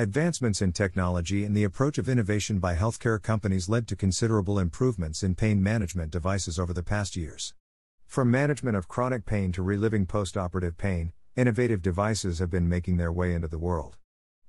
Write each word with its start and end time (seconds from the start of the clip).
Advancements 0.00 0.62
in 0.62 0.70
technology 0.70 1.44
and 1.44 1.56
the 1.56 1.64
approach 1.64 1.98
of 1.98 2.08
innovation 2.08 2.60
by 2.60 2.76
healthcare 2.76 3.20
companies 3.20 3.68
led 3.68 3.88
to 3.88 3.96
considerable 3.96 4.56
improvements 4.56 5.24
in 5.24 5.34
pain 5.34 5.60
management 5.60 6.12
devices 6.12 6.56
over 6.56 6.72
the 6.72 6.84
past 6.84 7.16
years. 7.16 7.52
From 8.06 8.30
management 8.30 8.76
of 8.76 8.86
chronic 8.86 9.26
pain 9.26 9.50
to 9.50 9.60
reliving 9.60 10.06
postoperative 10.06 10.76
pain, 10.76 11.12
innovative 11.34 11.82
devices 11.82 12.38
have 12.38 12.48
been 12.48 12.68
making 12.68 12.96
their 12.96 13.10
way 13.10 13.34
into 13.34 13.48
the 13.48 13.58
world. 13.58 13.96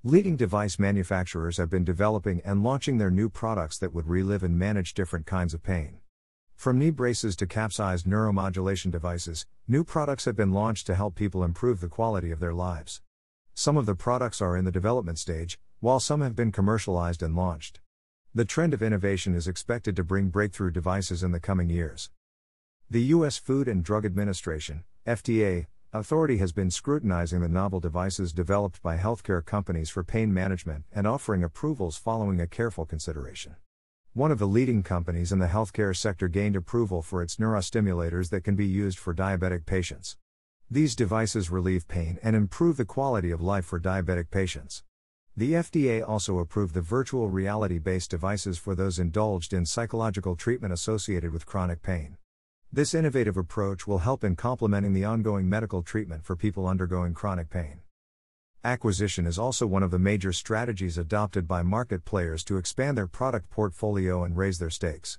Leading 0.03 0.35
device 0.35 0.77
manufacturers 0.77 1.57
have 1.57 1.71
been 1.71 1.83
developing 1.83 2.43
and 2.45 2.61
launching 2.61 2.99
their 2.99 3.09
new 3.09 3.27
products 3.27 3.79
that 3.79 3.91
would 3.91 4.07
relive 4.07 4.43
and 4.43 4.55
manage 4.55 4.93
different 4.93 5.25
kinds 5.25 5.55
of 5.55 5.63
pain. 5.63 5.97
From 6.55 6.77
knee 6.77 6.91
braces 6.91 7.35
to 7.37 7.47
capsized 7.47 8.05
neuromodulation 8.05 8.91
devices, 8.91 9.47
new 9.67 9.83
products 9.83 10.25
have 10.25 10.35
been 10.35 10.53
launched 10.53 10.85
to 10.85 10.93
help 10.93 11.15
people 11.15 11.43
improve 11.43 11.81
the 11.81 11.87
quality 11.87 12.29
of 12.29 12.39
their 12.39 12.53
lives. 12.53 13.01
Some 13.59 13.75
of 13.75 13.85
the 13.85 13.93
products 13.93 14.41
are 14.41 14.55
in 14.55 14.63
the 14.63 14.71
development 14.71 15.19
stage, 15.19 15.59
while 15.81 15.99
some 15.99 16.21
have 16.21 16.33
been 16.33 16.49
commercialized 16.49 17.21
and 17.21 17.35
launched. 17.35 17.81
The 18.33 18.45
trend 18.45 18.73
of 18.73 18.81
innovation 18.81 19.35
is 19.35 19.49
expected 19.49 19.97
to 19.97 20.03
bring 20.05 20.29
breakthrough 20.29 20.71
devices 20.71 21.23
in 21.23 21.33
the 21.33 21.41
coming 21.41 21.69
years. 21.69 22.09
The 22.89 23.01
U.S. 23.15 23.37
Food 23.37 23.67
and 23.67 23.83
Drug 23.83 24.05
Administration, 24.05 24.85
FDA, 25.05 25.65
authority 25.91 26.37
has 26.37 26.53
been 26.53 26.71
scrutinizing 26.71 27.41
the 27.41 27.49
novel 27.49 27.81
devices 27.81 28.31
developed 28.31 28.81
by 28.81 28.95
healthcare 28.95 29.43
companies 29.43 29.89
for 29.89 30.05
pain 30.05 30.33
management 30.33 30.85
and 30.93 31.05
offering 31.05 31.43
approvals 31.43 31.97
following 31.97 32.39
a 32.39 32.47
careful 32.47 32.85
consideration. 32.85 33.57
One 34.13 34.31
of 34.31 34.39
the 34.39 34.47
leading 34.47 34.83
companies 34.83 35.33
in 35.33 35.39
the 35.39 35.47
healthcare 35.47 35.93
sector 35.93 36.29
gained 36.29 36.55
approval 36.55 37.01
for 37.01 37.21
its 37.21 37.35
neurostimulators 37.35 38.29
that 38.29 38.45
can 38.45 38.55
be 38.55 38.67
used 38.67 38.97
for 38.97 39.13
diabetic 39.13 39.65
patients. 39.65 40.15
These 40.71 40.95
devices 40.95 41.49
relieve 41.49 41.87
pain 41.87 42.19
and 42.21 42.35
improve 42.35 42.77
the 42.77 42.85
quality 42.85 43.31
of 43.31 43.41
life 43.41 43.65
for 43.65 43.79
diabetic 43.79 44.29
patients. 44.29 44.83
The 45.35 45.53
FDA 45.53 46.07
also 46.07 46.37
approved 46.37 46.75
the 46.75 46.81
virtual 46.81 47.27
reality 47.27 47.79
based 47.79 48.11
devices 48.11 48.59
for 48.59 48.75
those 48.75 48.99
indulged 48.99 49.51
in 49.51 49.65
psychological 49.65 50.35
treatment 50.35 50.71
associated 50.71 51.33
with 51.33 51.47
chronic 51.47 51.81
pain. 51.81 52.17
This 52.71 52.93
innovative 52.93 53.35
approach 53.35 53.87
will 53.87 53.97
help 53.99 54.23
in 54.23 54.35
complementing 54.35 54.93
the 54.93 55.05
ongoing 55.05 55.49
medical 55.49 55.81
treatment 55.81 56.23
for 56.23 56.35
people 56.35 56.67
undergoing 56.67 57.15
chronic 57.15 57.49
pain. 57.49 57.79
Acquisition 58.63 59.25
is 59.25 59.39
also 59.39 59.65
one 59.65 59.81
of 59.81 59.89
the 59.89 59.97
major 59.97 60.31
strategies 60.31 60.99
adopted 60.99 61.47
by 61.47 61.63
market 61.63 62.05
players 62.05 62.43
to 62.43 62.57
expand 62.57 62.95
their 62.95 63.07
product 63.07 63.49
portfolio 63.49 64.23
and 64.23 64.37
raise 64.37 64.59
their 64.59 64.69
stakes. 64.69 65.17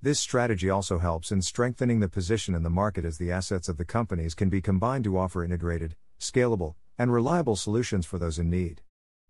This 0.00 0.20
strategy 0.20 0.70
also 0.70 0.98
helps 0.98 1.32
in 1.32 1.42
strengthening 1.42 1.98
the 1.98 2.08
position 2.08 2.54
in 2.54 2.62
the 2.62 2.70
market 2.70 3.04
as 3.04 3.18
the 3.18 3.32
assets 3.32 3.68
of 3.68 3.78
the 3.78 3.84
companies 3.84 4.32
can 4.32 4.48
be 4.48 4.62
combined 4.62 5.02
to 5.02 5.18
offer 5.18 5.42
integrated, 5.42 5.96
scalable, 6.20 6.76
and 6.96 7.12
reliable 7.12 7.56
solutions 7.56 8.06
for 8.06 8.16
those 8.16 8.38
in 8.38 8.48
need. 8.48 8.82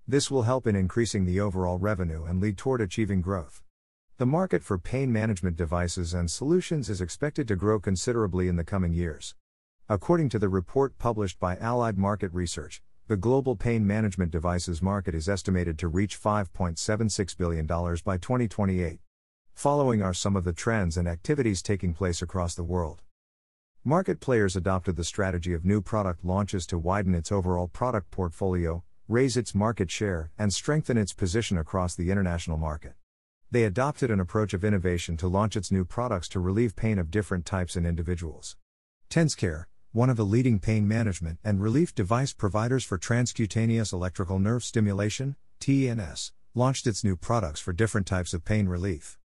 This 0.07 0.31
will 0.31 0.43
help 0.43 0.67
in 0.67 0.77
increasing 0.77 1.25
the 1.25 1.41
overall 1.41 1.79
revenue 1.79 2.25
and 2.25 2.39
lead 2.39 2.59
toward 2.59 2.83
achieving 2.83 3.23
growth. 3.23 3.63
The 4.19 4.27
market 4.27 4.63
for 4.63 4.77
pain 4.77 5.11
management 5.11 5.57
devices 5.57 6.13
and 6.13 6.31
solutions 6.31 6.91
is 6.91 7.01
expected 7.01 7.49
to 7.49 7.57
grow 7.57 7.81
considerably 7.81 8.47
in 8.47 8.57
the 8.57 8.65
coming 8.65 8.93
years. 8.93 9.35
According 9.89 10.29
to 10.31 10.39
the 10.39 10.51
report 10.51 10.99
published 10.99 11.41
by 11.41 11.57
Allied 11.57 11.97
Market 11.97 12.31
Research, 12.35 12.83
the 13.07 13.17
global 13.17 13.57
pain 13.57 13.87
management 13.87 14.31
devices 14.31 14.83
market 14.83 15.15
is 15.15 15.31
estimated 15.31 15.79
to 15.79 15.89
reach 15.89 16.21
$5.76 16.21 17.39
billion 17.39 17.65
by 17.65 18.19
2028. 18.19 19.01
Following 19.59 20.03
are 20.03 20.14
some 20.14 20.37
of 20.37 20.45
the 20.45 20.53
trends 20.53 20.97
and 20.97 21.09
activities 21.09 21.62
taking 21.62 21.92
place 21.92 22.23
across 22.23 22.55
the 22.55 22.62
world. 22.62 23.03
Market 23.83 24.20
players 24.20 24.55
adopted 24.55 24.95
the 24.95 25.03
strategy 25.03 25.53
of 25.53 25.65
new 25.65 25.81
product 25.81 26.25
launches 26.25 26.65
to 26.69 26.78
widen 26.78 27.12
its 27.12 27.33
overall 27.33 27.67
product 27.67 28.12
portfolio, 28.12 28.84
raise 29.09 29.37
its 29.37 29.56
market 29.56 29.91
share, 29.91 30.31
and 30.39 30.55
strengthen 30.55 30.97
its 30.97 31.12
position 31.12 31.59
across 31.59 31.97
the 31.97 32.12
international 32.12 32.56
market. 32.56 32.92
They 33.50 33.65
adopted 33.65 34.12
an 34.12 34.20
approach 34.20 34.55
of 34.55 34.62
innovation 34.62 35.17
to 35.17 35.27
launch 35.27 35.56
its 35.56 35.72
new 35.72 35.84
products 35.84 36.28
to 36.28 36.39
relieve 36.39 36.77
pain 36.77 36.97
of 36.97 37.11
different 37.11 37.45
types 37.45 37.75
in 37.75 37.84
individuals. 37.84 38.56
TensCare, 39.10 39.65
one 39.91 40.09
of 40.09 40.16
the 40.16 40.25
leading 40.25 40.60
pain 40.60 40.87
management 40.87 41.41
and 41.43 41.60
relief 41.60 41.93
device 41.97 42.33
providers 42.33 42.84
for 42.84 42.97
transcutaneous 42.97 43.93
electrical 43.93 44.38
nerve 44.38 44.62
stimulation, 44.62 45.34
TENS, 45.59 46.31
launched 46.54 46.87
its 46.87 47.03
new 47.03 47.16
products 47.16 47.59
for 47.59 47.72
different 47.72 48.06
types 48.06 48.33
of 48.33 48.44
pain 48.44 48.69
relief. 48.69 49.18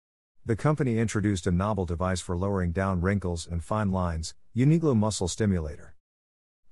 The 0.45 0.57
company 0.57 0.99
introduced 0.99 1.47
a 1.47 1.53
novel 1.53 1.87
device 1.87 2.21
for 2.21 2.37
lowering 2.37 2.73
down 2.73 3.01
wrinkles 3.01 3.47
and 3.49 3.63
fine 3.63 3.93
lines, 3.93 4.35
Uniglo 4.57 4.93
Muscle 4.93 5.29
Stimulator. 5.29 5.95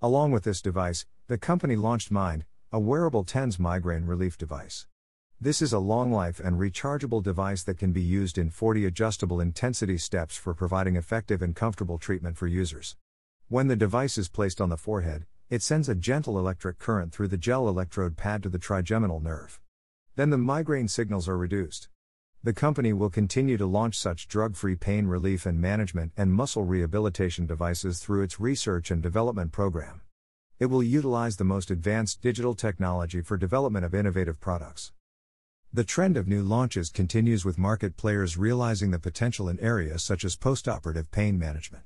Along 0.02 0.32
with 0.32 0.42
this 0.42 0.60
device, 0.60 1.06
the 1.28 1.38
company 1.38 1.76
launched 1.76 2.10
Mind, 2.10 2.46
a 2.72 2.80
wearable 2.80 3.22
TENS 3.22 3.60
migraine 3.60 4.06
relief 4.06 4.36
device. 4.36 4.88
This 5.40 5.62
is 5.62 5.72
a 5.72 5.78
long 5.78 6.10
life 6.10 6.40
and 6.40 6.58
rechargeable 6.58 7.22
device 7.22 7.62
that 7.62 7.78
can 7.78 7.92
be 7.92 8.02
used 8.02 8.38
in 8.38 8.50
40 8.50 8.86
adjustable 8.86 9.40
intensity 9.40 9.98
steps 9.98 10.36
for 10.36 10.52
providing 10.52 10.96
effective 10.96 11.40
and 11.40 11.54
comfortable 11.54 11.96
treatment 11.96 12.36
for 12.36 12.48
users. 12.48 12.96
When 13.46 13.68
the 13.68 13.76
device 13.76 14.18
is 14.18 14.28
placed 14.28 14.60
on 14.60 14.70
the 14.70 14.76
forehead, 14.76 15.26
it 15.48 15.62
sends 15.62 15.88
a 15.88 15.94
gentle 15.94 16.40
electric 16.40 16.80
current 16.80 17.12
through 17.12 17.28
the 17.28 17.38
gel 17.38 17.68
electrode 17.68 18.16
pad 18.16 18.42
to 18.42 18.48
the 18.48 18.58
trigeminal 18.58 19.20
nerve. 19.20 19.60
Then 20.16 20.30
the 20.30 20.38
migraine 20.38 20.88
signals 20.88 21.28
are 21.28 21.38
reduced. 21.38 21.88
The 22.42 22.54
company 22.54 22.94
will 22.94 23.10
continue 23.10 23.58
to 23.58 23.66
launch 23.66 23.98
such 23.98 24.26
drug 24.26 24.56
free 24.56 24.74
pain 24.74 25.06
relief 25.06 25.44
and 25.44 25.60
management 25.60 26.12
and 26.16 26.32
muscle 26.32 26.64
rehabilitation 26.64 27.44
devices 27.44 27.98
through 27.98 28.22
its 28.22 28.40
research 28.40 28.90
and 28.90 29.02
development 29.02 29.52
program. 29.52 30.00
It 30.58 30.66
will 30.66 30.82
utilize 30.82 31.36
the 31.36 31.44
most 31.44 31.70
advanced 31.70 32.22
digital 32.22 32.54
technology 32.54 33.20
for 33.20 33.36
development 33.36 33.84
of 33.84 33.94
innovative 33.94 34.40
products. 34.40 34.92
The 35.70 35.84
trend 35.84 36.16
of 36.16 36.26
new 36.26 36.42
launches 36.42 36.88
continues 36.88 37.44
with 37.44 37.58
market 37.58 37.98
players 37.98 38.38
realizing 38.38 38.90
the 38.90 38.98
potential 38.98 39.46
in 39.46 39.60
areas 39.60 40.02
such 40.02 40.24
as 40.24 40.34
postoperative 40.34 41.10
pain 41.10 41.38
management. 41.38 41.84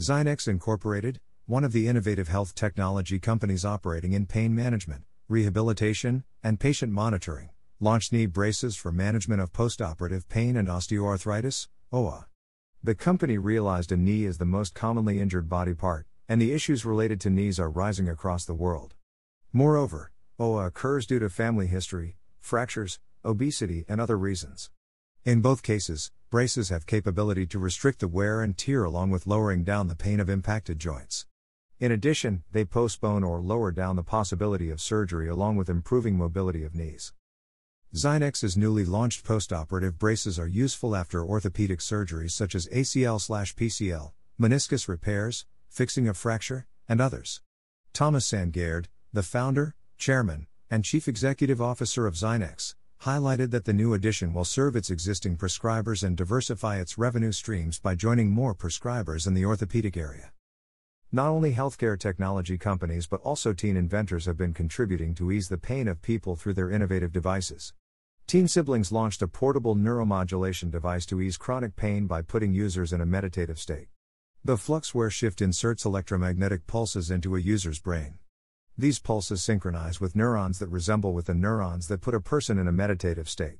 Zynex 0.00 0.48
Incorporated, 0.48 1.20
one 1.46 1.62
of 1.62 1.70
the 1.70 1.86
innovative 1.86 2.26
health 2.26 2.56
technology 2.56 3.20
companies 3.20 3.64
operating 3.64 4.12
in 4.12 4.26
pain 4.26 4.56
management, 4.56 5.04
rehabilitation, 5.28 6.24
and 6.42 6.58
patient 6.58 6.90
monitoring, 6.90 7.50
launched 7.80 8.12
knee 8.12 8.26
braces 8.26 8.76
for 8.76 8.92
management 8.92 9.40
of 9.40 9.52
postoperative 9.52 10.28
pain 10.28 10.56
and 10.56 10.68
osteoarthritis, 10.68 11.68
OA. 11.92 12.26
The 12.82 12.94
company 12.94 13.38
realized 13.38 13.90
a 13.90 13.96
knee 13.96 14.24
is 14.24 14.38
the 14.38 14.44
most 14.44 14.74
commonly 14.74 15.20
injured 15.20 15.48
body 15.48 15.74
part, 15.74 16.06
and 16.28 16.40
the 16.40 16.52
issues 16.52 16.84
related 16.84 17.20
to 17.22 17.30
knees 17.30 17.58
are 17.58 17.70
rising 17.70 18.08
across 18.08 18.44
the 18.44 18.54
world. 18.54 18.94
Moreover, 19.52 20.12
OA 20.38 20.66
occurs 20.66 21.06
due 21.06 21.18
to 21.18 21.28
family 21.28 21.66
history, 21.66 22.16
fractures, 22.40 23.00
obesity, 23.24 23.84
and 23.88 24.00
other 24.00 24.18
reasons. 24.18 24.70
In 25.24 25.40
both 25.40 25.62
cases, 25.62 26.12
braces 26.30 26.68
have 26.68 26.86
capability 26.86 27.46
to 27.46 27.58
restrict 27.58 28.00
the 28.00 28.08
wear 28.08 28.42
and 28.42 28.56
tear 28.56 28.84
along 28.84 29.10
with 29.10 29.26
lowering 29.26 29.64
down 29.64 29.88
the 29.88 29.96
pain 29.96 30.20
of 30.20 30.28
impacted 30.28 30.78
joints. 30.78 31.26
In 31.80 31.90
addition, 31.90 32.44
they 32.52 32.64
postpone 32.64 33.24
or 33.24 33.40
lower 33.40 33.72
down 33.72 33.96
the 33.96 34.02
possibility 34.02 34.70
of 34.70 34.80
surgery 34.80 35.28
along 35.28 35.56
with 35.56 35.68
improving 35.68 36.16
mobility 36.16 36.62
of 36.62 36.74
knees. 36.74 37.12
Zynex's 37.94 38.56
newly 38.56 38.84
launched 38.84 39.24
postoperative 39.24 39.98
braces 39.98 40.36
are 40.36 40.48
useful 40.48 40.96
after 40.96 41.24
orthopedic 41.24 41.78
surgeries 41.78 42.32
such 42.32 42.56
as 42.56 42.66
ACL/PCL, 42.72 44.12
meniscus 44.36 44.88
repairs, 44.88 45.46
fixing 45.68 46.08
a 46.08 46.14
fracture, 46.14 46.66
and 46.88 47.00
others. 47.00 47.40
Thomas 47.92 48.26
Sandgaard, 48.26 48.86
the 49.12 49.22
founder, 49.22 49.76
chairman, 49.96 50.48
and 50.68 50.84
chief 50.84 51.06
executive 51.06 51.62
officer 51.62 52.08
of 52.08 52.14
Zynex, 52.14 52.74
highlighted 53.02 53.52
that 53.52 53.64
the 53.64 53.72
new 53.72 53.94
addition 53.94 54.34
will 54.34 54.44
serve 54.44 54.74
its 54.74 54.90
existing 54.90 55.36
prescribers 55.36 56.02
and 56.02 56.16
diversify 56.16 56.80
its 56.80 56.98
revenue 56.98 57.30
streams 57.30 57.78
by 57.78 57.94
joining 57.94 58.28
more 58.28 58.56
prescribers 58.56 59.24
in 59.24 59.34
the 59.34 59.44
orthopedic 59.44 59.96
area. 59.96 60.32
Not 61.12 61.28
only 61.28 61.54
healthcare 61.54 61.96
technology 61.96 62.58
companies 62.58 63.06
but 63.06 63.20
also 63.20 63.52
teen 63.52 63.76
inventors 63.76 64.26
have 64.26 64.36
been 64.36 64.52
contributing 64.52 65.14
to 65.14 65.30
ease 65.30 65.48
the 65.48 65.58
pain 65.58 65.86
of 65.86 66.02
people 66.02 66.34
through 66.34 66.54
their 66.54 66.72
innovative 66.72 67.12
devices. 67.12 67.72
Teen 68.26 68.48
Siblings 68.48 68.90
launched 68.90 69.20
a 69.20 69.28
portable 69.28 69.76
neuromodulation 69.76 70.70
device 70.70 71.04
to 71.06 71.20
ease 71.20 71.36
chronic 71.36 71.76
pain 71.76 72.06
by 72.06 72.22
putting 72.22 72.54
users 72.54 72.90
in 72.90 73.02
a 73.02 73.06
meditative 73.06 73.58
state. 73.58 73.88
The 74.42 74.56
FluxWare 74.56 75.12
Shift 75.12 75.42
inserts 75.42 75.84
electromagnetic 75.84 76.66
pulses 76.66 77.10
into 77.10 77.36
a 77.36 77.40
user's 77.40 77.80
brain. 77.80 78.18
These 78.78 78.98
pulses 78.98 79.42
synchronize 79.42 80.00
with 80.00 80.16
neurons 80.16 80.58
that 80.58 80.70
resemble 80.70 81.12
with 81.12 81.26
the 81.26 81.34
neurons 81.34 81.86
that 81.88 82.00
put 82.00 82.14
a 82.14 82.20
person 82.20 82.58
in 82.58 82.66
a 82.66 82.72
meditative 82.72 83.28
state. 83.28 83.58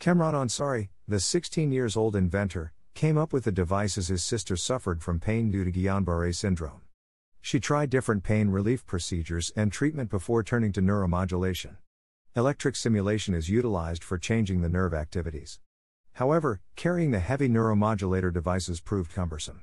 Kemran 0.00 0.34
Ansari, 0.34 0.88
the 1.06 1.20
16 1.20 1.70
years 1.70 1.96
old 1.96 2.16
inventor, 2.16 2.72
came 2.94 3.16
up 3.16 3.32
with 3.32 3.44
the 3.44 3.52
device 3.52 3.96
as 3.96 4.08
his 4.08 4.24
sister 4.24 4.56
suffered 4.56 5.04
from 5.04 5.20
pain 5.20 5.52
due 5.52 5.64
to 5.64 5.70
Guillain 5.70 6.04
Barre 6.04 6.32
syndrome. 6.32 6.80
She 7.40 7.60
tried 7.60 7.90
different 7.90 8.24
pain 8.24 8.50
relief 8.50 8.84
procedures 8.84 9.52
and 9.54 9.70
treatment 9.70 10.10
before 10.10 10.42
turning 10.42 10.72
to 10.72 10.82
neuromodulation. 10.82 11.76
Electric 12.36 12.76
stimulation 12.76 13.34
is 13.34 13.48
utilized 13.48 14.04
for 14.04 14.16
changing 14.16 14.60
the 14.60 14.68
nerve 14.68 14.94
activities. 14.94 15.58
However, 16.12 16.60
carrying 16.76 17.10
the 17.10 17.18
heavy 17.18 17.48
neuromodulator 17.48 18.32
devices 18.32 18.80
proved 18.80 19.12
cumbersome. 19.12 19.62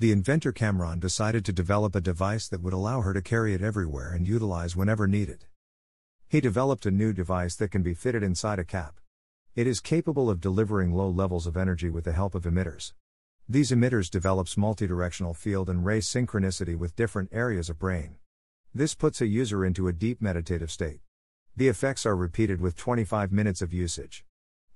The 0.00 0.10
inventor 0.10 0.50
Cameron 0.50 0.98
decided 0.98 1.44
to 1.44 1.52
develop 1.52 1.94
a 1.94 2.00
device 2.00 2.48
that 2.48 2.62
would 2.62 2.72
allow 2.72 3.02
her 3.02 3.12
to 3.14 3.22
carry 3.22 3.54
it 3.54 3.62
everywhere 3.62 4.12
and 4.12 4.26
utilize 4.26 4.74
whenever 4.74 5.06
needed. 5.06 5.44
He 6.26 6.40
developed 6.40 6.84
a 6.84 6.90
new 6.90 7.12
device 7.12 7.54
that 7.54 7.70
can 7.70 7.84
be 7.84 7.94
fitted 7.94 8.24
inside 8.24 8.58
a 8.58 8.64
cap. 8.64 8.98
It 9.54 9.68
is 9.68 9.78
capable 9.78 10.28
of 10.28 10.40
delivering 10.40 10.92
low 10.92 11.10
levels 11.10 11.46
of 11.46 11.56
energy 11.56 11.90
with 11.90 12.02
the 12.06 12.12
help 12.12 12.34
of 12.34 12.42
emitters. 12.42 12.92
These 13.48 13.70
emitters 13.70 14.10
develops 14.10 14.56
multidirectional 14.56 15.36
field 15.36 15.70
and 15.70 15.86
ray 15.86 16.00
synchronicity 16.00 16.74
with 16.74 16.96
different 16.96 17.28
areas 17.30 17.70
of 17.70 17.78
brain. 17.78 18.16
This 18.74 18.96
puts 18.96 19.20
a 19.20 19.28
user 19.28 19.64
into 19.64 19.86
a 19.86 19.92
deep 19.92 20.20
meditative 20.20 20.72
state. 20.72 20.98
The 21.60 21.68
effects 21.68 22.06
are 22.06 22.16
repeated 22.16 22.62
with 22.62 22.74
25 22.74 23.32
minutes 23.32 23.60
of 23.60 23.70
usage. 23.70 24.24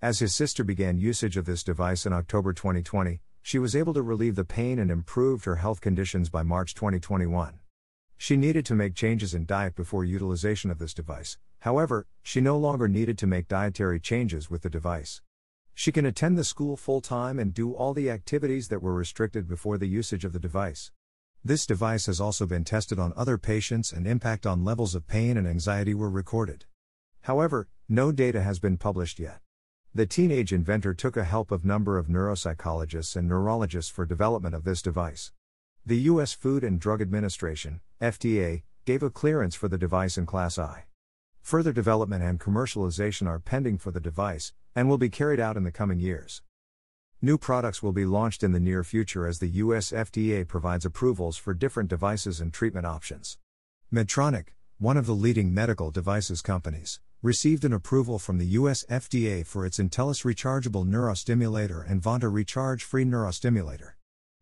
As 0.02 0.18
his 0.18 0.34
sister 0.34 0.62
began 0.62 0.98
usage 0.98 1.38
of 1.38 1.46
this 1.46 1.64
device 1.64 2.04
in 2.04 2.12
October 2.12 2.52
2020, 2.52 3.22
she 3.40 3.58
was 3.58 3.74
able 3.74 3.94
to 3.94 4.02
relieve 4.02 4.36
the 4.36 4.44
pain 4.44 4.78
and 4.78 4.90
improved 4.90 5.46
her 5.46 5.56
health 5.56 5.80
conditions 5.80 6.28
by 6.28 6.42
March 6.42 6.74
2021. 6.74 7.60
She 8.18 8.36
needed 8.36 8.66
to 8.66 8.74
make 8.74 8.94
changes 8.94 9.32
in 9.32 9.46
diet 9.46 9.74
before 9.74 10.04
utilization 10.04 10.70
of 10.70 10.78
this 10.78 10.92
device, 10.92 11.38
however, 11.60 12.06
she 12.22 12.42
no 12.42 12.58
longer 12.58 12.86
needed 12.86 13.16
to 13.16 13.26
make 13.26 13.48
dietary 13.48 13.98
changes 13.98 14.50
with 14.50 14.60
the 14.60 14.68
device. 14.68 15.22
She 15.72 15.90
can 15.90 16.04
attend 16.04 16.36
the 16.36 16.44
school 16.44 16.76
full 16.76 17.00
time 17.00 17.38
and 17.38 17.54
do 17.54 17.72
all 17.72 17.94
the 17.94 18.10
activities 18.10 18.68
that 18.68 18.82
were 18.82 18.92
restricted 18.92 19.48
before 19.48 19.78
the 19.78 19.88
usage 19.88 20.26
of 20.26 20.34
the 20.34 20.38
device. 20.38 20.92
This 21.42 21.64
device 21.64 22.04
has 22.04 22.20
also 22.20 22.44
been 22.44 22.64
tested 22.64 22.98
on 22.98 23.14
other 23.16 23.38
patients 23.38 23.90
and 23.90 24.06
impact 24.06 24.44
on 24.44 24.64
levels 24.64 24.94
of 24.94 25.06
pain 25.06 25.38
and 25.38 25.48
anxiety 25.48 25.94
were 25.94 26.10
recorded. 26.10 26.66
However, 27.24 27.68
no 27.88 28.12
data 28.12 28.42
has 28.42 28.58
been 28.58 28.76
published 28.76 29.18
yet. 29.18 29.40
The 29.94 30.04
teenage 30.04 30.52
inventor 30.52 30.92
took 30.92 31.16
a 31.16 31.24
help 31.24 31.50
of 31.50 31.64
number 31.64 31.96
of 31.96 32.06
neuropsychologists 32.06 33.16
and 33.16 33.26
neurologists 33.26 33.90
for 33.90 34.04
development 34.04 34.54
of 34.54 34.64
this 34.64 34.82
device. 34.82 35.32
The 35.86 36.00
US 36.12 36.34
Food 36.34 36.62
and 36.62 36.78
Drug 36.78 37.00
Administration, 37.00 37.80
FDA, 37.98 38.64
gave 38.84 39.02
a 39.02 39.08
clearance 39.08 39.54
for 39.54 39.68
the 39.68 39.78
device 39.78 40.18
in 40.18 40.26
Class 40.26 40.58
I. 40.58 40.84
Further 41.40 41.72
development 41.72 42.22
and 42.22 42.38
commercialization 42.38 43.26
are 43.26 43.38
pending 43.38 43.78
for 43.78 43.90
the 43.90 44.00
device 44.00 44.52
and 44.74 44.86
will 44.86 44.98
be 44.98 45.08
carried 45.08 45.40
out 45.40 45.56
in 45.56 45.64
the 45.64 45.72
coming 45.72 46.00
years. 46.00 46.42
New 47.22 47.38
products 47.38 47.82
will 47.82 47.94
be 47.94 48.04
launched 48.04 48.42
in 48.42 48.52
the 48.52 48.60
near 48.60 48.84
future 48.84 49.26
as 49.26 49.38
the 49.38 49.48
US 49.64 49.92
FDA 49.92 50.46
provides 50.46 50.84
approvals 50.84 51.38
for 51.38 51.54
different 51.54 51.88
devices 51.88 52.38
and 52.38 52.52
treatment 52.52 52.84
options. 52.84 53.38
Medtronic, 53.90 54.48
one 54.76 54.98
of 54.98 55.06
the 55.06 55.14
leading 55.14 55.54
medical 55.54 55.90
devices 55.90 56.42
companies, 56.42 57.00
received 57.24 57.64
an 57.64 57.72
approval 57.72 58.18
from 58.18 58.36
the 58.36 58.58
US 58.58 58.84
FDA 58.90 59.46
for 59.46 59.64
its 59.64 59.78
Intellis 59.78 60.26
rechargeable 60.26 60.86
neurostimulator 60.86 61.82
and 61.90 62.02
Vanta 62.02 62.30
recharge 62.30 62.84
free 62.84 63.06
neurostimulator. 63.06 63.92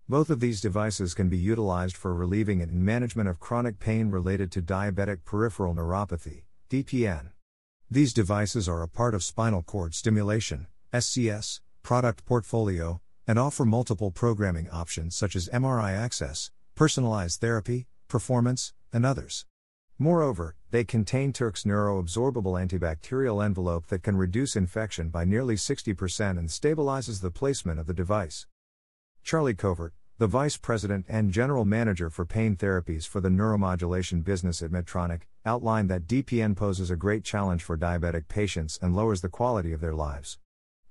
Both 0.08 0.30
of 0.30 0.40
these 0.40 0.60
devices 0.60 1.14
can 1.14 1.28
be 1.28 1.38
utilized 1.38 1.96
for 1.96 2.12
relieving 2.12 2.60
and 2.60 2.72
management 2.72 3.28
of 3.28 3.38
chronic 3.38 3.78
pain 3.78 4.10
related 4.10 4.50
to 4.50 4.62
diabetic 4.62 5.24
peripheral 5.24 5.76
neuropathy, 5.76 6.42
DPN. 6.70 7.30
These 7.88 8.12
devices 8.12 8.68
are 8.68 8.82
a 8.82 8.88
part 8.88 9.14
of 9.14 9.22
spinal 9.22 9.62
cord 9.62 9.94
stimulation, 9.94 10.66
SCS, 10.92 11.60
product 11.84 12.24
portfolio, 12.24 13.00
and 13.28 13.38
offer 13.38 13.64
multiple 13.64 14.10
programming 14.10 14.68
options 14.70 15.14
such 15.14 15.36
as 15.36 15.48
MRI 15.50 15.96
access, 15.96 16.50
personalized 16.74 17.40
therapy, 17.40 17.86
performance, 18.08 18.72
and 18.92 19.06
others. 19.06 19.46
Moreover, 20.02 20.56
they 20.72 20.82
contain 20.82 21.32
TYRX 21.32 21.64
neuroabsorbable 21.64 22.58
antibacterial 22.60 23.44
envelope 23.44 23.86
that 23.86 24.02
can 24.02 24.16
reduce 24.16 24.56
infection 24.56 25.10
by 25.10 25.24
nearly 25.24 25.54
60% 25.54 26.38
and 26.40 26.48
stabilizes 26.48 27.20
the 27.20 27.30
placement 27.30 27.78
of 27.78 27.86
the 27.86 27.94
device. 27.94 28.48
Charlie 29.22 29.54
Covert, 29.54 29.94
the 30.18 30.26
Vice 30.26 30.56
President 30.56 31.06
and 31.08 31.30
General 31.30 31.64
Manager 31.64 32.10
for 32.10 32.26
Pain 32.26 32.56
Therapies 32.56 33.06
for 33.06 33.20
the 33.20 33.28
Neuromodulation 33.28 34.24
business 34.24 34.60
at 34.60 34.72
Medtronic, 34.72 35.20
outlined 35.46 35.88
that 35.88 36.08
DPN 36.08 36.56
poses 36.56 36.90
a 36.90 36.96
great 36.96 37.22
challenge 37.22 37.62
for 37.62 37.78
diabetic 37.78 38.26
patients 38.26 38.80
and 38.82 38.96
lowers 38.96 39.20
the 39.20 39.28
quality 39.28 39.72
of 39.72 39.80
their 39.80 39.94
lives. 39.94 40.36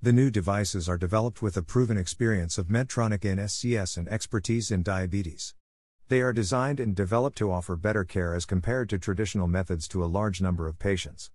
The 0.01 0.13
new 0.13 0.31
devices 0.31 0.87
are 0.87 0.97
developed 0.97 1.41
with 1.41 1.57
a 1.57 1.61
proven 1.61 1.97
experience 1.97 2.57
of 2.57 2.67
Medtronic 2.67 3.25
in 3.25 3.39
SCS 3.39 3.97
and 3.97 4.07
expertise 4.07 4.71
in 4.71 4.83
diabetes. 4.83 5.53
They 6.11 6.19
are 6.19 6.33
designed 6.33 6.81
and 6.81 6.93
developed 6.93 7.37
to 7.37 7.53
offer 7.53 7.77
better 7.77 8.03
care 8.03 8.35
as 8.35 8.43
compared 8.43 8.89
to 8.89 8.99
traditional 8.99 9.47
methods 9.47 9.87
to 9.87 10.03
a 10.03 10.11
large 10.11 10.41
number 10.41 10.67
of 10.67 10.77
patients. 10.77 11.31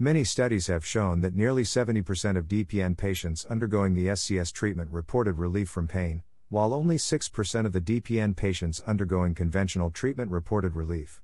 Many 0.00 0.24
studies 0.24 0.66
have 0.66 0.84
shown 0.84 1.20
that 1.20 1.36
nearly 1.36 1.62
70% 1.62 2.36
of 2.36 2.48
DPN 2.48 2.96
patients 2.96 3.46
undergoing 3.48 3.94
the 3.94 4.06
SCS 4.06 4.52
treatment 4.52 4.90
reported 4.90 5.38
relief 5.38 5.68
from 5.68 5.86
pain, 5.86 6.24
while 6.48 6.74
only 6.74 6.96
6% 6.96 7.66
of 7.66 7.72
the 7.72 7.80
DPN 7.80 8.34
patients 8.34 8.82
undergoing 8.84 9.32
conventional 9.32 9.92
treatment 9.92 10.32
reported 10.32 10.74
relief. 10.74 11.22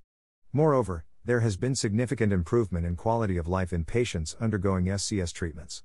Moreover, 0.52 1.04
there 1.24 1.40
has 1.40 1.56
been 1.56 1.74
significant 1.74 2.32
improvement 2.32 2.86
in 2.86 2.94
quality 2.94 3.36
of 3.36 3.48
life 3.48 3.72
in 3.72 3.84
patients 3.84 4.36
undergoing 4.40 4.84
SCS 4.84 5.32
treatments. 5.32 5.82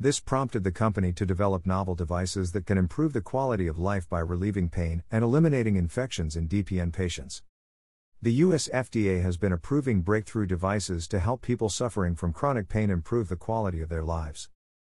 This 0.00 0.18
prompted 0.18 0.64
the 0.64 0.72
company 0.72 1.12
to 1.12 1.24
develop 1.24 1.64
novel 1.64 1.94
devices 1.94 2.50
that 2.50 2.66
can 2.66 2.78
improve 2.78 3.12
the 3.12 3.20
quality 3.20 3.68
of 3.68 3.78
life 3.78 4.08
by 4.08 4.18
relieving 4.18 4.68
pain 4.68 5.04
and 5.08 5.22
eliminating 5.22 5.76
infections 5.76 6.34
in 6.34 6.48
DPN 6.48 6.92
patients. 6.92 7.44
The 8.20 8.32
US 8.32 8.68
FDA 8.74 9.22
has 9.22 9.36
been 9.36 9.52
approving 9.52 10.02
breakthrough 10.02 10.46
devices 10.46 11.06
to 11.08 11.20
help 11.20 11.42
people 11.42 11.68
suffering 11.68 12.16
from 12.16 12.32
chronic 12.32 12.68
pain 12.68 12.90
improve 12.90 13.28
the 13.28 13.36
quality 13.36 13.80
of 13.80 13.88
their 13.88 14.02
lives. 14.02 14.48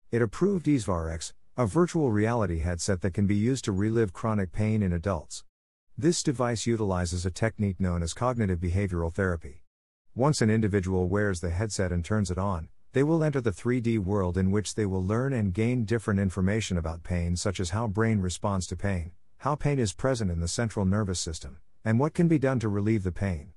It 0.10 0.22
approved 0.22 0.68
EaseVRx, 0.68 1.34
a 1.58 1.66
virtual 1.66 2.12
reality 2.12 2.60
headset 2.60 3.02
that 3.02 3.14
can 3.14 3.28
be 3.28 3.36
used 3.36 3.66
to 3.66 3.74
relive 3.74 4.14
chronic 4.14 4.54
pain 4.54 4.82
in 4.82 4.94
adults. 4.94 5.44
This 5.98 6.24
device 6.24 6.66
utilizes 6.66 7.26
a 7.26 7.32
technique 7.32 7.80
known 7.80 8.04
as 8.04 8.14
cognitive 8.14 8.60
behavioral 8.60 9.14
therapy. 9.14 9.64
Once 10.16 10.42
an 10.42 10.50
individual 10.50 11.10
wears 11.10 11.42
the 11.42 11.50
headset 11.50 11.92
and 11.92 12.06
turns 12.06 12.32
it 12.32 12.38
on, 12.38 12.70
they 12.94 13.04
will 13.04 13.24
enter 13.24 13.42
the 13.42 13.52
3D 13.52 13.98
world 14.00 14.38
in 14.38 14.52
which 14.52 14.76
they 14.76 14.86
will 14.86 15.04
learn 15.04 15.34
and 15.34 15.54
gain 15.54 15.84
different 15.84 16.20
information 16.20 16.78
about 16.78 17.04
pain, 17.04 17.36
such 17.36 17.60
as 17.60 17.72
how 17.72 17.88
brain 17.88 18.20
responds 18.20 18.68
to 18.68 18.76
pain, 18.76 19.12
how 19.40 19.56
pain 19.56 19.80
is 19.80 19.94
present 19.94 20.30
in 20.30 20.40
the 20.40 20.48
central 20.48 20.86
nervous 20.86 21.20
system, 21.20 21.58
and 21.84 22.00
what 22.00 22.14
can 22.14 22.28
be 22.28 22.38
done 22.38 22.60
to 22.60 22.70
relieve 22.70 23.04
the 23.04 23.12
pain. 23.12 23.54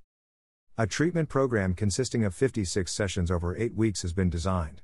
A 0.75 0.87
treatment 0.87 1.29
program 1.29 1.75
consisting 1.75 2.23
of 2.23 2.35
56 2.35 2.91
sessions 2.91 3.31
over 3.31 3.55
8 3.55 3.75
weeks 3.75 4.01
has 4.01 4.13
been 4.13 4.29
designed. 4.29 4.81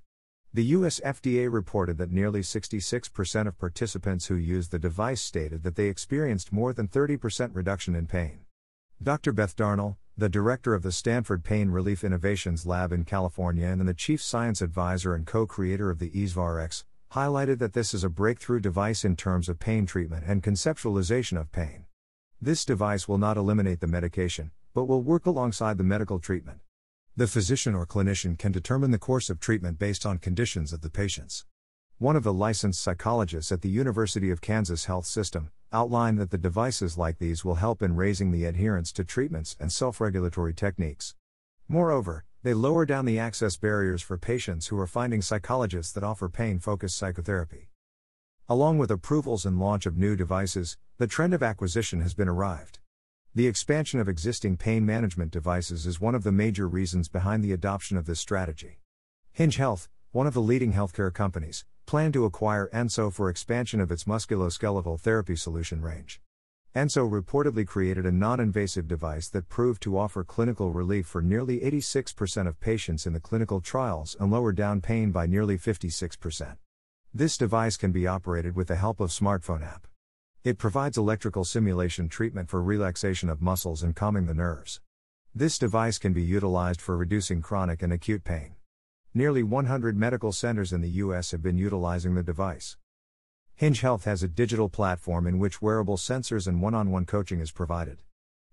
The 0.54 0.66
US 0.66 1.00
FDA 1.00 1.52
reported 1.52 1.98
that 1.98 2.12
nearly 2.12 2.42
66% 2.42 3.48
of 3.48 3.58
participants 3.58 4.28
who 4.28 4.36
used 4.36 4.70
the 4.70 4.78
device 4.78 5.22
stated 5.22 5.64
that 5.64 5.76
they 5.76 5.88
experienced 5.88 6.54
more 6.54 6.74
than 6.74 6.88
30% 6.88 7.56
reduction 7.56 7.96
in 7.96 8.06
pain. 8.06 8.42
Dr. 9.02 9.32
Beth 9.32 9.56
Darnall, 9.56 9.98
the 10.16 10.30
director 10.30 10.76
of 10.76 10.84
the 10.84 10.92
Stanford 10.92 11.44
Pain 11.44 11.72
Relief 11.72 12.04
Innovations 12.04 12.68
Lab 12.68 12.92
in 12.92 13.04
California 13.04 13.66
and 13.66 13.88
the 13.88 13.96
chief 13.96 14.22
science 14.22 14.62
advisor 14.62 15.16
and 15.16 15.26
co 15.26 15.48
creator 15.48 15.90
of 15.90 15.98
the 15.98 16.12
EaseVRx, 16.12 16.84
highlighted 17.14 17.58
that 17.58 17.74
this 17.74 17.96
is 17.96 18.04
a 18.04 18.10
breakthrough 18.10 18.60
device 18.60 19.04
in 19.04 19.16
terms 19.16 19.50
of 19.50 19.58
pain 19.58 19.88
treatment 19.88 20.24
and 20.28 20.44
conceptualization 20.44 21.40
of 21.40 21.52
pain. 21.52 21.86
This 22.40 22.64
device 22.64 23.08
will 23.08 23.18
not 23.18 23.38
eliminate 23.38 23.80
the 23.80 23.88
medication, 23.88 24.52
but 24.76 24.86
will 24.86 25.02
work 25.02 25.26
alongside 25.26 25.80
the 25.80 25.84
medical 25.84 26.20
treatment. 26.20 26.60
The 27.16 27.26
physician 27.26 27.74
or 27.74 27.88
clinician 27.88 28.38
can 28.38 28.52
determine 28.52 28.92
the 28.92 29.00
course 29.00 29.32
of 29.32 29.40
treatment 29.40 29.80
based 29.80 30.06
on 30.06 30.20
conditions 30.20 30.74
of 30.74 30.82
the 30.82 30.92
patients. 30.92 31.46
One 31.98 32.16
of 32.16 32.24
the 32.24 32.34
licensed 32.34 32.84
psychologists 32.84 33.52
at 33.52 33.62
the 33.62 33.70
University 33.70 34.30
of 34.30 34.42
Kansas 34.42 34.86
Health 34.86 35.08
System, 35.08 35.50
outline 35.74 36.16
that 36.18 36.30
the 36.30 36.38
devices 36.38 36.98
like 36.98 37.18
these 37.18 37.44
will 37.44 37.56
help 37.56 37.82
in 37.82 37.96
raising 37.96 38.32
the 38.32 38.46
adherence 38.46 38.92
to 38.94 39.04
treatments 39.04 39.58
and 39.60 39.72
self 39.72 40.00
regulatory 40.00 40.54
techniques. 40.54 41.16
Moreover, 41.68 42.24
they 42.44 42.54
lower 42.54 42.86
down 42.86 43.06
the 43.06 43.20
access 43.20 43.58
barriers 43.58 44.02
for 44.02 44.18
patients 44.18 44.68
who 44.68 44.78
are 44.78 44.88
finding 44.88 45.22
psychologists 45.22 45.92
that 45.94 46.04
offer 46.04 46.30
pain 46.30 46.60
focused 46.60 46.98
psychotherapy. 46.98 47.70
Along 48.48 48.78
with 48.78 48.92
approvals 48.92 49.46
and 49.46 49.60
launch 49.60 49.86
of 49.86 49.98
new 49.98 50.16
devices, 50.16 50.78
the 50.98 51.08
trend 51.08 51.34
of 51.34 51.42
acquisition 51.42 52.02
has 52.02 52.14
been 52.14 52.28
arrived. 52.30 52.80
The 53.34 53.48
expansion 53.48 54.00
of 54.00 54.08
existing 54.08 54.58
pain 54.58 54.86
management 54.86 55.32
devices 55.32 55.88
is 55.88 56.00
one 56.00 56.14
of 56.14 56.24
the 56.24 56.32
major 56.32 56.68
reasons 56.68 57.10
behind 57.10 57.44
the 57.44 57.52
adoption 57.52 57.98
of 57.98 58.06
this 58.06 58.20
strategy. 58.20 58.80
Hinge 59.32 59.56
Health, 59.56 59.90
one 60.12 60.28
of 60.28 60.36
the 60.36 60.42
leading 60.42 60.74
healthcare 60.74 61.12
companies, 61.12 61.66
planned 61.86 62.14
to 62.14 62.26
acquire 62.26 62.70
Enso 62.74 63.12
for 63.12 63.30
expansion 63.30 63.80
of 63.80 63.92
its 63.92 64.06
musculoskeletal 64.06 65.00
therapy 65.00 65.36
solution 65.36 65.82
range. 65.82 66.22
Enso 66.76 67.08
reportedly 67.08 67.68
created 67.68 68.06
a 68.06 68.12
non 68.12 68.40
invasive 68.40 68.88
device 68.88 69.30
that 69.30 69.48
proved 69.48 69.82
to 69.84 69.98
offer 69.98 70.24
clinical 70.24 70.72
relief 70.72 71.06
for 71.06 71.22
nearly 71.22 71.60
86% 71.60 72.48
of 72.48 72.60
patients 72.60 73.06
in 73.06 73.14
the 73.14 73.20
clinical 73.20 73.62
trials 73.62 74.16
and 74.20 74.32
lower 74.32 74.52
down 74.52 74.82
pain 74.82 75.12
by 75.12 75.28
nearly 75.28 75.58
56%. 75.58 76.58
This 77.14 77.38
device 77.38 77.78
can 77.78 77.92
be 77.92 78.08
operated 78.08 78.56
with 78.56 78.70
the 78.70 78.76
help 78.76 79.00
of 79.00 79.12
smartphone 79.12 79.64
app. 79.64 79.86
It 80.44 80.58
provides 80.58 80.98
electrical 80.98 81.46
simulation 81.46 82.10
treatment 82.10 82.50
for 82.50 82.62
relaxation 82.62 83.30
of 83.30 83.40
muscles 83.40 83.84
and 83.84 83.96
calming 83.96 84.26
the 84.26 84.34
nerves. 84.34 84.82
This 85.36 85.60
device 85.60 86.00
can 86.00 86.12
be 86.12 86.24
utilized 86.24 86.82
for 86.82 86.98
reducing 86.98 87.42
chronic 87.42 87.84
and 87.84 87.94
acute 87.94 88.24
pain. 88.24 88.56
Nearly 89.16 89.44
100 89.44 89.96
medical 89.96 90.32
centers 90.32 90.74
in 90.74 90.82
the 90.82 90.90
U.S. 90.90 91.30
have 91.30 91.44
been 91.44 91.56
utilizing 91.56 92.16
the 92.16 92.24
device. 92.24 92.78
Hinge 93.54 93.82
Health 93.82 94.06
has 94.06 94.24
a 94.24 94.28
digital 94.28 94.70
platform 94.70 95.28
in 95.28 95.38
which 95.38 95.62
wearable 95.62 95.98
sensors 95.98 96.48
and 96.48 96.64
one 96.64 96.74
on 96.74 96.90
one 96.90 97.06
coaching 97.06 97.40
is 97.40 97.52
provided. 97.52 98.02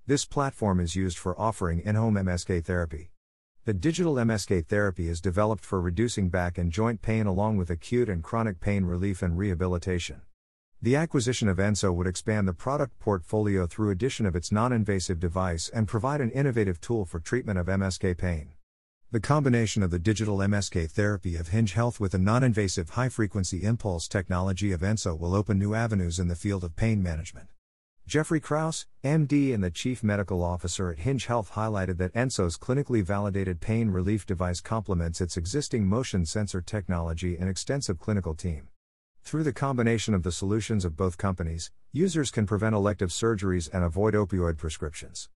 This 0.06 0.26
platform 0.26 0.78
is 0.78 0.94
used 0.94 1.16
for 1.16 1.40
offering 1.40 1.80
in 1.80 1.94
home 1.94 2.16
MSK 2.16 2.62
therapy. 2.62 3.10
The 3.64 3.72
digital 3.72 4.16
MSK 4.16 4.66
therapy 4.66 5.08
is 5.08 5.22
developed 5.22 5.64
for 5.64 5.80
reducing 5.80 6.28
back 6.28 6.58
and 6.58 6.70
joint 6.70 7.00
pain 7.00 7.24
along 7.24 7.56
with 7.56 7.70
acute 7.70 8.10
and 8.10 8.22
chronic 8.22 8.60
pain 8.60 8.84
relief 8.84 9.22
and 9.22 9.38
rehabilitation. 9.38 10.20
The 10.82 10.94
acquisition 10.94 11.48
of 11.48 11.56
Enso 11.56 11.94
would 11.94 12.06
expand 12.06 12.46
the 12.46 12.52
product 12.52 12.98
portfolio 12.98 13.66
through 13.66 13.92
addition 13.92 14.26
of 14.26 14.36
its 14.36 14.52
non-invasive 14.52 15.20
device 15.20 15.70
and 15.70 15.88
provide 15.88 16.20
an 16.20 16.30
innovative 16.32 16.82
tool 16.82 17.06
for 17.06 17.18
treatment 17.18 17.58
of 17.58 17.66
MSK 17.66 18.18
pain. 18.18 18.50
The 19.12 19.18
combination 19.18 19.82
of 19.82 19.90
the 19.90 19.98
digital 19.98 20.38
MSK 20.38 20.88
therapy 20.88 21.34
of 21.34 21.48
Hinge 21.48 21.72
Health 21.72 21.98
with 21.98 22.12
the 22.12 22.18
non-invasive 22.18 22.90
high-frequency 22.90 23.64
impulse 23.64 24.06
technology 24.06 24.70
of 24.70 24.82
Enso 24.82 25.18
will 25.18 25.34
open 25.34 25.58
new 25.58 25.74
avenues 25.74 26.20
in 26.20 26.28
the 26.28 26.36
field 26.36 26.62
of 26.62 26.76
pain 26.76 27.02
management. 27.02 27.48
Jeffrey 28.06 28.38
Krauss, 28.38 28.86
MD 29.02 29.52
and 29.52 29.64
the 29.64 29.70
Chief 29.72 30.04
Medical 30.04 30.44
Officer 30.44 30.92
at 30.92 31.00
Hinge 31.00 31.26
Health 31.26 31.54
highlighted 31.54 31.98
that 31.98 32.14
Enso's 32.14 32.56
clinically 32.56 33.02
validated 33.02 33.60
pain 33.60 33.90
relief 33.90 34.26
device 34.26 34.60
complements 34.60 35.20
its 35.20 35.36
existing 35.36 35.88
motion 35.88 36.24
sensor 36.24 36.60
technology 36.60 37.36
and 37.36 37.50
extensive 37.50 37.98
clinical 37.98 38.36
team. 38.36 38.68
Through 39.24 39.42
the 39.42 39.52
combination 39.52 40.14
of 40.14 40.22
the 40.22 40.30
solutions 40.30 40.84
of 40.84 40.96
both 40.96 41.18
companies, 41.18 41.72
users 41.90 42.30
can 42.30 42.46
prevent 42.46 42.76
elective 42.76 43.10
surgeries 43.10 43.68
and 43.72 43.82
avoid 43.82 44.14
opioid 44.14 44.56
prescriptions. 44.56 45.28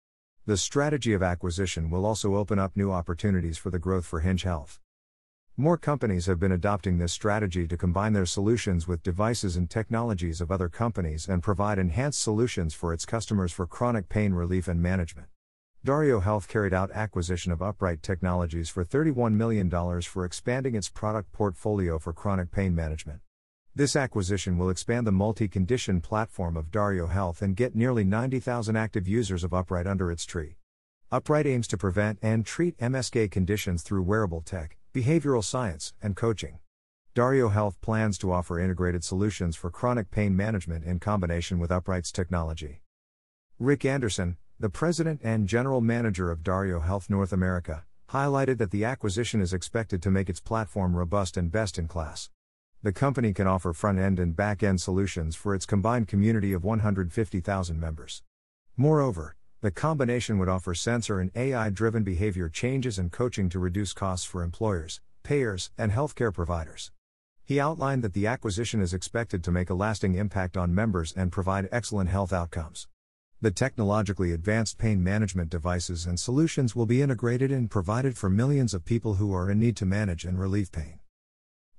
The 0.47 0.59
strategy 0.59 1.15
of 1.15 1.23
acquisition 1.23 1.89
will 1.89 2.05
also 2.05 2.35
open 2.35 2.59
up 2.59 2.77
new 2.77 2.93
opportunities 2.93 3.57
for 3.57 3.71
the 3.71 3.79
growth 3.79 4.05
for 4.05 4.21
Hinge 4.21 4.43
Health. 4.43 4.79
More 5.57 5.79
companies 5.79 6.27
have 6.27 6.39
been 6.39 6.53
adopting 6.53 6.99
this 6.99 7.15
strategy 7.15 7.67
to 7.67 7.79
combine 7.79 8.13
their 8.13 8.27
solutions 8.27 8.87
with 8.87 9.03
devices 9.03 9.57
and 9.57 9.71
technologies 9.71 10.43
of 10.43 10.53
other 10.53 10.69
companies 10.69 11.31
and 11.31 11.43
provide 11.43 11.79
enhanced 11.79 12.21
solutions 12.21 12.75
for 12.75 12.93
its 12.93 13.07
customers 13.07 13.53
for 13.53 13.67
chronic 13.67 14.11
pain 14.11 14.35
relief 14.35 14.69
and 14.69 14.83
management. 14.83 15.29
Dario 15.83 16.21
Health 16.21 16.47
carried 16.47 16.75
out 16.75 16.91
acquisition 16.91 17.51
of 17.51 17.63
Upright 17.63 18.03
Technologies 18.03 18.69
for 18.69 18.85
$31 18.85 19.33
million 19.33 19.71
for 20.03 20.27
expanding 20.27 20.75
its 20.75 20.91
product 20.91 21.33
portfolio 21.33 21.99
for 21.99 22.13
chronic 22.13 22.51
pain 22.51 22.75
management. 22.75 23.21
This 23.77 23.97
acquisition 23.97 24.57
will 24.57 24.71
expand 24.71 25.05
the 25.05 25.11
multi 25.11 25.49
condition 25.49 26.01
platform 26.01 26.57
of 26.57 26.71
Dario 26.71 27.09
Health 27.09 27.43
and 27.43 27.57
get 27.57 27.75
nearly 27.75 28.05
90,000 28.05 28.77
active 28.77 29.09
users 29.09 29.43
of 29.43 29.53
Upright 29.53 29.85
under 29.85 30.13
its 30.13 30.25
tree. 30.25 30.59
Upright 31.11 31.45
aims 31.45 31.67
to 31.67 31.77
prevent 31.77 32.21
and 32.23 32.47
treat 32.47 32.79
MSK 32.79 33.33
conditions 33.33 33.83
through 33.83 34.05
wearable 34.05 34.43
tech, 34.43 34.77
behavioral 34.95 35.43
science, 35.43 35.93
and 36.01 36.15
coaching. 36.15 36.61
Dario 37.17 37.49
Health 37.49 37.81
plans 37.81 38.17
to 38.19 38.31
offer 38.31 38.61
integrated 38.61 39.03
solutions 39.03 39.57
for 39.57 39.71
chronic 39.71 40.09
pain 40.09 40.37
management 40.37 40.85
in 40.85 41.01
combination 41.01 41.59
with 41.59 41.73
Upright's 41.73 42.13
technology. 42.13 42.81
Rick 43.59 43.85
Anderson, 43.85 44.37
the 44.61 44.71
president 44.71 45.21
and 45.25 45.49
general 45.49 45.81
manager 45.81 46.31
of 46.31 46.45
Dario 46.45 46.79
Health 46.79 47.11
North 47.11 47.33
America, 47.33 47.85
highlighted 48.11 48.59
that 48.59 48.71
the 48.71 48.85
acquisition 48.85 49.41
is 49.41 49.53
expected 49.53 50.01
to 50.01 50.13
make 50.13 50.31
its 50.31 50.39
platform 50.39 50.95
robust 50.95 51.37
and 51.37 51.51
best 51.51 51.77
in 51.77 51.89
class 51.89 52.31
the 52.85 52.93
company 52.93 53.33
can 53.33 53.47
offer 53.47 53.73
front 53.73 53.99
end 53.99 54.19
and 54.19 54.37
back 54.37 54.63
end 54.63 54.79
solutions 54.79 55.35
for 55.35 55.55
its 55.55 55.65
combined 55.65 56.07
community 56.07 56.53
of 56.53 56.65
150,000 56.65 57.81
members. 57.81 58.23
Moreover, 58.77 59.37
the 59.63 59.71
combination 59.71 60.37
would 60.37 60.51
offer 60.51 60.75
sensor 60.75 61.19
and 61.19 61.31
AI 61.35 61.71
driven 61.71 62.03
behavior 62.05 62.51
changes 62.51 62.99
and 62.99 63.11
coaching 63.11 63.49
to 63.49 63.59
reduce 63.59 63.95
costs 63.95 64.27
for 64.27 64.43
employers, 64.43 65.01
payers, 65.23 65.71
and 65.79 65.93
healthcare 65.93 66.31
providers. 66.31 66.93
He 67.43 67.59
outlined 67.59 68.05
that 68.05 68.13
the 68.13 68.27
acquisition 68.27 68.83
is 68.83 68.93
expected 68.93 69.43
to 69.45 69.51
make 69.51 69.71
a 69.71 69.75
lasting 69.75 70.17
impact 70.17 70.55
on 70.59 70.75
members 70.75 71.15
and 71.17 71.33
provide 71.33 71.71
excellent 71.73 72.11
health 72.11 72.35
outcomes. 72.35 72.87
The 73.41 73.51
technologically 73.51 74.33
advanced 74.33 74.77
pain 74.77 75.03
management 75.03 75.49
devices 75.49 76.05
and 76.05 76.21
solutions 76.21 76.77
will 76.77 76.85
be 76.85 77.01
integrated 77.01 77.51
and 77.51 77.71
provided 77.71 78.19
for 78.19 78.29
millions 78.29 78.75
of 78.75 78.85
people 78.85 79.15
who 79.15 79.33
are 79.33 79.51
in 79.51 79.59
need 79.59 79.77
to 79.79 79.87
manage 79.87 80.27
and 80.27 80.39
relieve 80.39 80.71
pain. 80.71 81.01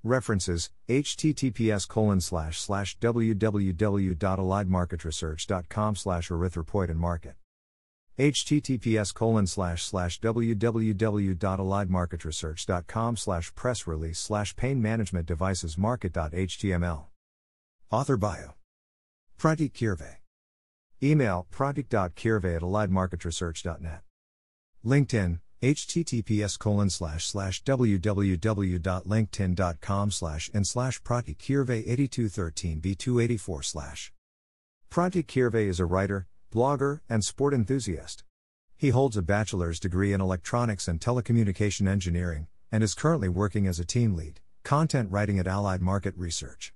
References 0.05 0.69
https 0.87 1.85
colon 1.87 2.21
slash 2.21 2.61
slash 2.61 2.99
www.alliedmarketresearch.com 2.99 5.95
slash 5.95 6.29
erythropoietin 6.29 6.95
market 6.95 7.33
https 8.19 9.11
colon 9.11 9.47
slash 9.47 9.83
slash 9.83 10.21
www.alliedmarketresearch.com 10.21 13.17
slash 13.17 13.55
press 13.55 13.87
release 13.87 14.19
slash 14.19 14.55
pain 14.55 14.79
management 14.79 15.25
devices 15.25 15.75
market.html 15.75 17.05
author 17.91 18.17
bio. 18.17 18.53
Pratik 19.39 19.73
kirve. 19.73 20.17
Email 21.03 21.47
pratik.kirve 21.51 22.45
at 22.45 22.61
alliedmarketresearch.net 22.61 24.01
linkedin 24.85 25.39
https 25.65 26.59
colon 26.59 26.91
slash 26.91 27.25
slash 27.25 27.63
www.linkedin.com 27.63 30.11
slash 30.11 30.51
and 30.53 30.67
slash 30.67 31.01
pratikirve 31.01 31.71
8213 31.71 32.81
b284 32.81 33.65
slash. 33.65 34.13
Pratik 34.91 35.27
Kirve 35.27 35.67
is 35.67 35.79
a 35.79 35.85
writer, 35.85 36.27
blogger, 36.53 36.99
and 37.09 37.25
sport 37.25 37.51
enthusiast. 37.53 38.23
He 38.77 38.89
holds 38.89 39.15
a 39.17 39.23
bachelor's 39.23 39.79
degree 39.79 40.13
in 40.13 40.21
electronics 40.21 40.87
and 40.87 40.99
telecommunication 40.99 41.87
engineering, 41.87 42.45
and 42.71 42.83
is 42.83 42.93
currently 42.93 43.29
working 43.29 43.65
as 43.65 43.79
a 43.79 43.85
team 43.85 44.13
lead, 44.13 44.41
content 44.63 45.11
writing 45.11 45.39
at 45.39 45.47
Allied 45.47 45.81
Market 45.81 46.13
Research. 46.15 46.73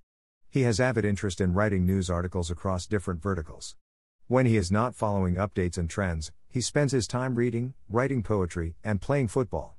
He 0.49 0.63
has 0.63 0.79
avid 0.79 1.05
interest 1.05 1.39
in 1.39 1.53
writing 1.53 1.85
news 1.85 2.09
articles 2.09 2.49
across 2.49 2.87
different 2.87 3.21
verticals. 3.21 3.75
When 4.27 4.47
he 4.47 4.57
is 4.57 4.71
not 4.71 4.95
following 4.95 5.35
updates 5.35 5.77
and 5.77 5.87
trends, 5.89 6.31
he 6.51 6.61
spends 6.61 6.91
his 6.91 7.07
time 7.07 7.35
reading, 7.35 7.73
writing 7.89 8.23
poetry, 8.23 8.75
and 8.83 9.01
playing 9.01 9.27
football. 9.27 9.77